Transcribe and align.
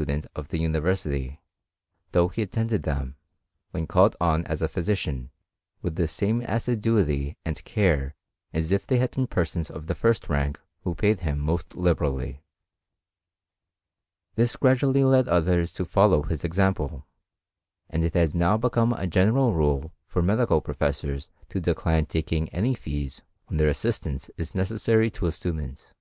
311 0.00 0.20
dent 0.20 0.36
of 0.38 0.46
the 0.50 0.60
uniyersity, 0.60 1.38
though 2.12 2.28
he 2.28 2.40
attended 2.40 2.84
them, 2.84 3.16
when 3.72 3.84
(^led 3.84 4.14
on 4.20 4.44
as 4.44 4.62
a 4.62 4.68
physician, 4.68 5.32
with 5.82 5.96
the 5.96 6.06
same 6.06 6.40
assiduity 6.42 7.36
and 7.44 7.64
care 7.64 8.14
as 8.52 8.70
if 8.70 8.86
they 8.86 8.98
had 8.98 9.10
been 9.10 9.26
persons 9.26 9.68
of 9.68 9.88
the 9.88 9.96
first 9.96 10.28
rank 10.28 10.60
who 10.82 10.94
paid 10.94 11.22
him 11.22 11.40
most 11.40 11.74
liberally. 11.74 12.44
This 14.36 14.54
gradually 14.54 15.02
led 15.02 15.26
others 15.26 15.72
to 15.72 15.84
follow 15.84 16.22
his 16.22 16.44
example; 16.44 17.08
and 17.90 18.04
it 18.04 18.14
has 18.14 18.36
now 18.36 18.56
become 18.56 18.92
a 18.92 19.08
general 19.08 19.52
rule 19.52 19.92
for 20.06 20.22
medical 20.22 20.60
professors 20.60 21.28
to 21.48 21.60
decline 21.60 22.06
taking 22.06 22.48
any 22.50 22.72
fees 22.72 23.22
when 23.48 23.56
their 23.56 23.68
assistance 23.68 24.30
is 24.36 24.54
necessary 24.54 25.10
to 25.10 25.26
a 25.26 25.32
student. 25.32 25.92